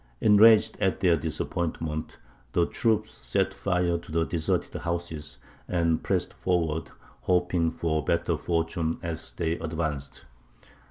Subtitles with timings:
[0.19, 2.17] "Enraged at their disappointment,
[2.53, 6.89] the troops set fire to the deserted houses, and pressed forward,
[7.21, 10.25] hoping for better fortune as they advanced.